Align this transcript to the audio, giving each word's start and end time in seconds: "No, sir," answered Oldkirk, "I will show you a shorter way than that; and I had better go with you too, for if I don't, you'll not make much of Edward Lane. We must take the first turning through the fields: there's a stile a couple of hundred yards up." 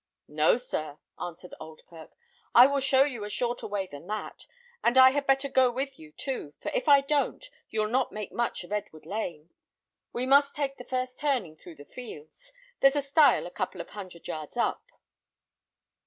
"No, 0.27 0.57
sir," 0.57 0.97
answered 1.19 1.53
Oldkirk, 1.59 2.15
"I 2.55 2.65
will 2.65 2.79
show 2.79 3.03
you 3.03 3.23
a 3.23 3.29
shorter 3.29 3.67
way 3.67 3.85
than 3.85 4.07
that; 4.07 4.47
and 4.83 4.97
I 4.97 5.11
had 5.11 5.27
better 5.27 5.47
go 5.47 5.69
with 5.69 5.99
you 5.99 6.11
too, 6.11 6.55
for 6.59 6.69
if 6.71 6.87
I 6.87 7.01
don't, 7.01 7.45
you'll 7.69 7.87
not 7.87 8.11
make 8.11 8.31
much 8.31 8.63
of 8.63 8.71
Edward 8.71 9.05
Lane. 9.05 9.51
We 10.11 10.25
must 10.25 10.55
take 10.55 10.77
the 10.77 10.83
first 10.85 11.19
turning 11.19 11.55
through 11.55 11.75
the 11.75 11.85
fields: 11.85 12.51
there's 12.79 12.95
a 12.95 13.03
stile 13.03 13.45
a 13.45 13.51
couple 13.51 13.79
of 13.79 13.89
hundred 13.89 14.27
yards 14.27 14.57
up." 14.57 14.83